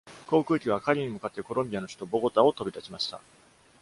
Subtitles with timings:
[0.25, 3.21] 航空機は、カリに向かってコロンビアの首都ボゴタを飛び立ちました。